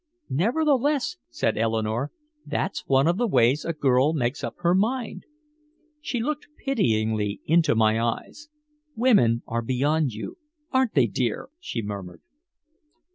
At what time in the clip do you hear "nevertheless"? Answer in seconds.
0.31-1.17